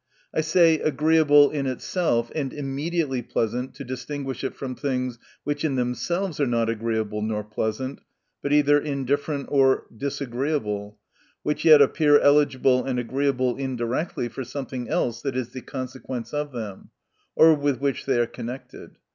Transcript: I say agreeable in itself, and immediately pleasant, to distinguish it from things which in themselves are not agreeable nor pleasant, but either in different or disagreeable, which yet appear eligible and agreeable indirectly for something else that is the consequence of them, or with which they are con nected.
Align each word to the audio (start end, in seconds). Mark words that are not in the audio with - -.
I 0.33 0.41
say 0.41 0.79
agreeable 0.79 1.51
in 1.51 1.67
itself, 1.67 2.31
and 2.33 2.53
immediately 2.53 3.21
pleasant, 3.21 3.75
to 3.75 3.83
distinguish 3.83 4.43
it 4.43 4.55
from 4.55 4.73
things 4.73 5.19
which 5.43 5.63
in 5.63 5.75
themselves 5.75 6.39
are 6.39 6.47
not 6.47 6.71
agreeable 6.71 7.21
nor 7.21 7.43
pleasant, 7.43 8.01
but 8.41 8.51
either 8.51 8.79
in 8.79 9.05
different 9.05 9.49
or 9.51 9.85
disagreeable, 9.95 10.97
which 11.43 11.65
yet 11.65 11.83
appear 11.83 12.17
eligible 12.17 12.83
and 12.83 12.97
agreeable 12.97 13.55
indirectly 13.57 14.27
for 14.27 14.43
something 14.43 14.89
else 14.89 15.21
that 15.21 15.37
is 15.37 15.49
the 15.49 15.61
consequence 15.61 16.33
of 16.33 16.51
them, 16.51 16.89
or 17.35 17.53
with 17.53 17.79
which 17.79 18.07
they 18.07 18.19
are 18.19 18.25
con 18.25 18.47
nected. 18.47 18.93